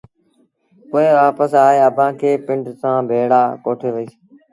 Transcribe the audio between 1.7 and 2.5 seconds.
اڀآنٚ کي